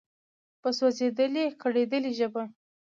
[0.61, 2.43] په سوزیدلي، کړیدلي ژبه